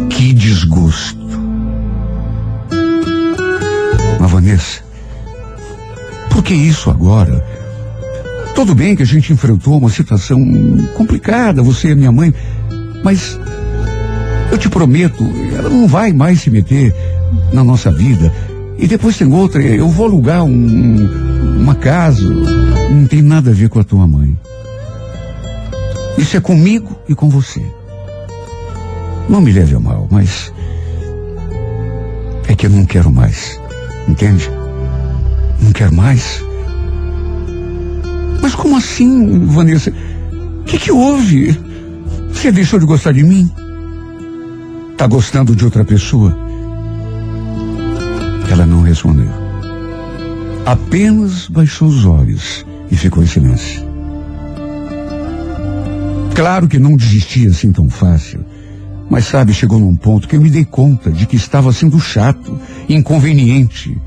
[0.08, 1.18] Que desgosto.
[4.20, 4.80] Mas, Vanessa,
[6.30, 7.44] por que isso agora?
[8.54, 10.38] Tudo bem que a gente enfrentou uma situação
[10.96, 12.32] complicada, você e minha mãe,
[13.02, 13.36] mas
[14.52, 15.24] eu te prometo,
[15.58, 16.94] ela não vai mais se meter
[17.52, 18.32] na nossa vida.
[18.78, 22.22] E depois tem outra, eu vou alugar um- uma casa,
[22.90, 24.36] não tem nada a ver com a tua mãe.
[26.18, 27.64] Isso é comigo e com você.
[29.28, 30.52] Não me leve a mal, mas
[32.48, 33.58] é que eu não quero mais.
[34.08, 34.50] Entende?
[35.62, 36.42] Não quero mais.
[38.42, 39.92] Mas como assim, Vanessa?
[40.60, 41.58] O que, que houve?
[42.32, 43.48] Você deixou de gostar de mim?
[44.96, 46.36] Tá gostando de outra pessoa?
[48.50, 49.30] Ela não respondeu.
[50.66, 53.88] Apenas baixou os olhos e ficou em silêncio.
[56.34, 58.44] Claro que não desisti assim tão fácil.
[59.10, 62.58] Mas sabe, chegou num ponto que eu me dei conta de que estava sendo chato,
[62.88, 64.00] inconveniente.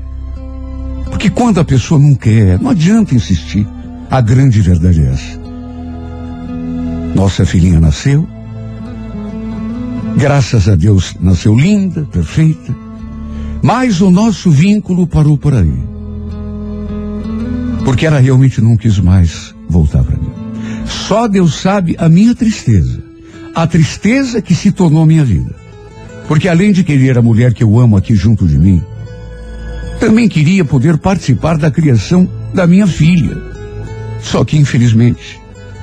[1.10, 3.66] Porque quando a pessoa não quer, não adianta insistir.
[4.10, 5.40] A grande verdade é essa.
[7.14, 8.26] Nossa filhinha nasceu.
[10.16, 12.74] Graças a Deus nasceu linda, perfeita.
[13.62, 15.93] Mas o nosso vínculo parou por aí.
[17.84, 20.32] Porque ela realmente não quis mais voltar para mim.
[20.86, 23.02] Só Deus sabe a minha tristeza.
[23.54, 25.54] A tristeza que se tornou minha vida.
[26.26, 28.82] Porque além de querer a mulher que eu amo aqui junto de mim,
[30.00, 33.36] também queria poder participar da criação da minha filha.
[34.20, 35.40] Só que, infelizmente,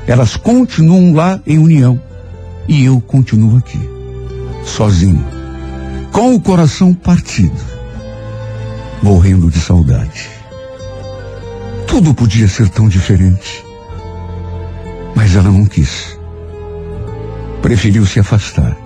[0.07, 2.01] elas continuam lá em união.
[2.67, 3.79] E eu continuo aqui,
[4.65, 5.25] sozinho,
[6.11, 7.57] com o coração partido,
[9.01, 10.40] morrendo de saudade.
[11.91, 13.65] Tudo podia ser tão diferente.
[15.13, 16.17] Mas ela não quis.
[17.61, 18.77] Preferiu se afastar.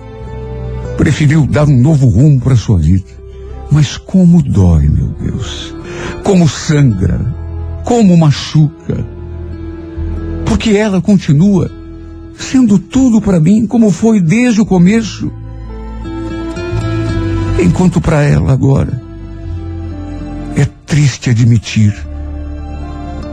[0.96, 3.06] Preferiu dar um novo rumo para sua vida.
[3.70, 5.72] Mas como dói, meu Deus.
[6.24, 7.20] Como sangra.
[7.84, 9.06] Como machuca.
[10.44, 11.70] Porque ela continua
[12.36, 15.30] sendo tudo para mim como foi desde o começo.
[17.64, 19.00] Enquanto para ela agora
[20.56, 21.94] é triste admitir,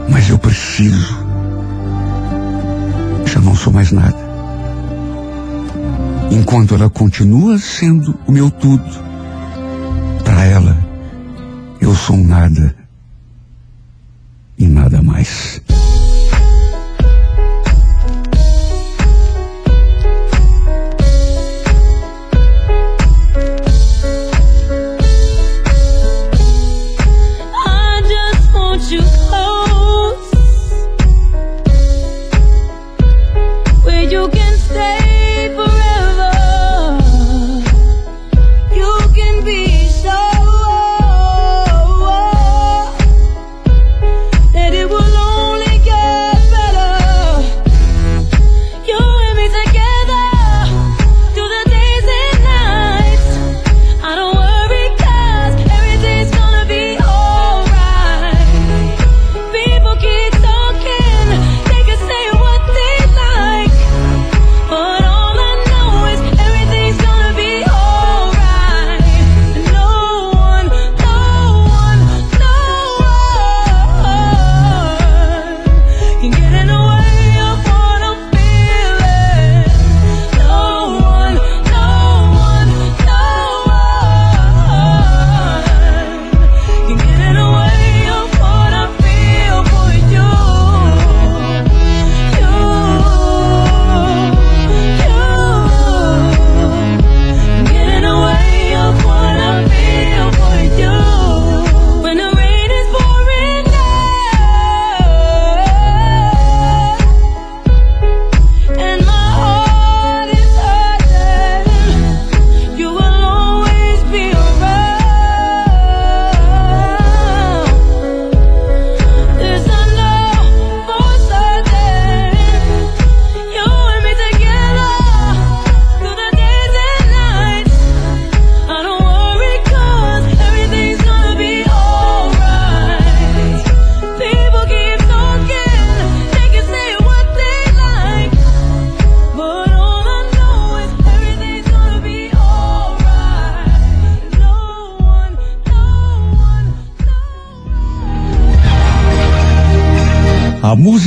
[0.08, 1.16] mas eu preciso.
[3.26, 4.16] Já não sou mais nada.
[6.30, 8.84] Enquanto ela continua sendo o meu tudo,
[10.24, 10.76] para ela
[11.80, 12.74] eu sou um nada
[14.58, 15.60] e nada mais.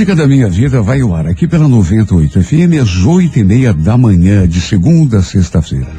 [0.07, 3.73] Música da minha vida vai ao ar aqui pela 98 FM às oito e meia
[3.73, 5.89] da manhã, de segunda a sexta-feira.